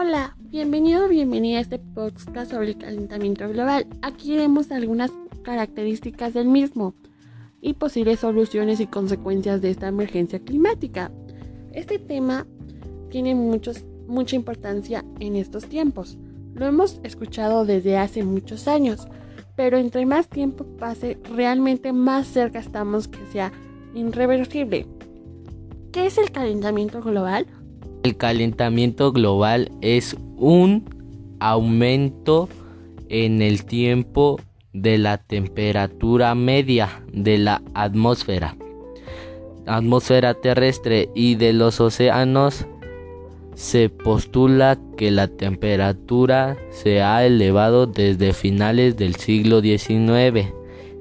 Hola, 0.00 0.36
bienvenido 0.38 1.06
o 1.06 1.08
bienvenida 1.08 1.58
a 1.58 1.60
este 1.60 1.80
podcast 1.80 2.52
sobre 2.52 2.68
el 2.68 2.78
calentamiento 2.78 3.48
global. 3.48 3.84
Aquí 4.00 4.36
vemos 4.36 4.70
algunas 4.70 5.10
características 5.42 6.34
del 6.34 6.46
mismo 6.46 6.94
y 7.60 7.72
posibles 7.72 8.20
soluciones 8.20 8.78
y 8.78 8.86
consecuencias 8.86 9.60
de 9.60 9.70
esta 9.70 9.88
emergencia 9.88 10.38
climática. 10.38 11.10
Este 11.72 11.98
tema 11.98 12.46
tiene 13.10 13.34
mucha 13.34 14.36
importancia 14.36 15.04
en 15.18 15.34
estos 15.34 15.64
tiempos. 15.64 16.16
Lo 16.54 16.66
hemos 16.66 17.00
escuchado 17.02 17.64
desde 17.64 17.98
hace 17.98 18.22
muchos 18.22 18.68
años, 18.68 19.08
pero 19.56 19.78
entre 19.78 20.06
más 20.06 20.28
tiempo 20.28 20.64
pase, 20.78 21.18
realmente 21.34 21.92
más 21.92 22.28
cerca 22.28 22.60
estamos 22.60 23.08
que 23.08 23.26
sea 23.32 23.50
irreversible. 23.96 24.86
¿Qué 25.90 26.06
es 26.06 26.18
el 26.18 26.30
calentamiento 26.30 27.02
global? 27.02 27.48
El 28.08 28.16
calentamiento 28.16 29.12
global 29.12 29.70
es 29.82 30.16
un 30.38 31.36
aumento 31.40 32.48
en 33.10 33.42
el 33.42 33.66
tiempo 33.66 34.40
de 34.72 34.96
la 34.96 35.18
temperatura 35.18 36.34
media 36.34 37.02
de 37.12 37.36
la 37.36 37.60
atmósfera, 37.74 38.56
atmósfera 39.66 40.32
terrestre 40.32 41.10
y 41.14 41.34
de 41.34 41.52
los 41.52 41.82
océanos. 41.82 42.64
Se 43.54 43.90
postula 43.90 44.78
que 44.96 45.10
la 45.10 45.28
temperatura 45.28 46.56
se 46.70 47.02
ha 47.02 47.26
elevado 47.26 47.86
desde 47.86 48.32
finales 48.32 48.96
del 48.96 49.16
siglo 49.16 49.60
XIX 49.60 50.50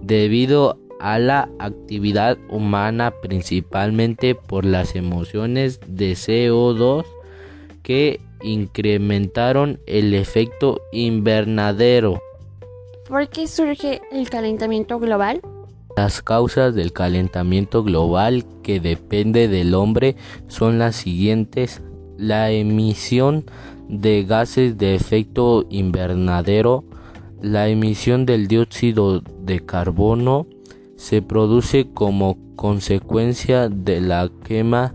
debido 0.00 0.78
a 1.02 1.18
la 1.18 1.48
actividad 1.58 2.38
humana 2.48 3.10
principalmente 3.10 4.36
por 4.36 4.64
las 4.64 4.94
emociones 4.94 5.80
de 5.86 6.12
CO2 6.12 7.04
que 7.82 8.20
incrementaron 8.42 9.80
el 9.86 10.14
efecto 10.14 10.80
invernadero. 10.92 12.22
¿Por 13.08 13.28
qué 13.28 13.48
surge 13.48 14.00
el 14.12 14.30
calentamiento 14.30 15.00
global? 15.00 15.42
Las 15.96 16.22
causas 16.22 16.74
del 16.74 16.92
calentamiento 16.92 17.82
global 17.82 18.44
que 18.62 18.78
depende 18.78 19.48
del 19.48 19.74
hombre 19.74 20.16
son 20.46 20.78
las 20.78 20.96
siguientes. 20.96 21.82
La 22.16 22.52
emisión 22.52 23.44
de 23.88 24.22
gases 24.22 24.78
de 24.78 24.94
efecto 24.94 25.66
invernadero, 25.68 26.84
la 27.42 27.68
emisión 27.68 28.24
del 28.24 28.46
dióxido 28.46 29.20
de 29.20 29.60
carbono, 29.66 30.46
se 31.02 31.20
produce 31.20 31.90
como 31.92 32.38
consecuencia 32.54 33.68
de 33.68 34.00
la 34.00 34.30
quema 34.44 34.94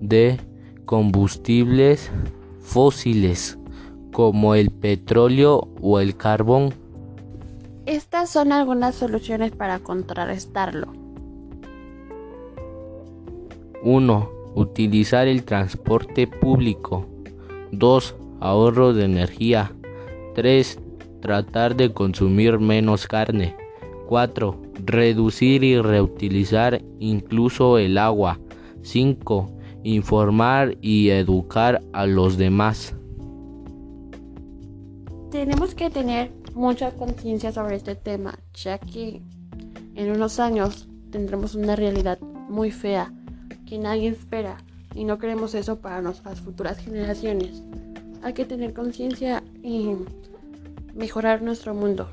de 0.00 0.38
combustibles 0.84 2.12
fósiles 2.60 3.58
como 4.12 4.54
el 4.54 4.70
petróleo 4.70 5.66
o 5.82 5.98
el 5.98 6.16
carbón. 6.16 6.74
Estas 7.86 8.30
son 8.30 8.52
algunas 8.52 8.94
soluciones 8.94 9.50
para 9.50 9.80
contrarrestarlo. 9.80 10.92
1. 13.82 14.30
Utilizar 14.54 15.26
el 15.26 15.42
transporte 15.42 16.28
público. 16.28 17.04
2. 17.72 18.14
Ahorro 18.38 18.92
de 18.92 19.06
energía. 19.06 19.72
3. 20.36 20.78
Tratar 21.20 21.74
de 21.74 21.92
consumir 21.92 22.60
menos 22.60 23.08
carne. 23.08 23.56
4. 24.08 24.62
Reducir 24.86 25.62
y 25.62 25.80
reutilizar 25.80 26.82
incluso 26.98 27.76
el 27.78 27.98
agua. 27.98 28.40
5. 28.82 29.50
Informar 29.84 30.78
y 30.80 31.10
educar 31.10 31.82
a 31.92 32.06
los 32.06 32.38
demás. 32.38 32.94
Tenemos 35.30 35.74
que 35.74 35.90
tener 35.90 36.32
mucha 36.54 36.92
conciencia 36.92 37.52
sobre 37.52 37.76
este 37.76 37.94
tema, 37.94 38.38
ya 38.54 38.78
que 38.78 39.20
en 39.94 40.10
unos 40.10 40.40
años 40.40 40.88
tendremos 41.10 41.54
una 41.54 41.76
realidad 41.76 42.18
muy 42.48 42.70
fea 42.70 43.12
que 43.66 43.78
nadie 43.78 44.08
espera 44.08 44.56
y 44.94 45.04
no 45.04 45.18
queremos 45.18 45.54
eso 45.54 45.80
para 45.80 46.00
nuestras 46.00 46.40
futuras 46.40 46.78
generaciones. 46.78 47.62
Hay 48.22 48.32
que 48.32 48.46
tener 48.46 48.72
conciencia 48.72 49.44
y 49.62 49.90
mejorar 50.94 51.42
nuestro 51.42 51.74
mundo. 51.74 52.08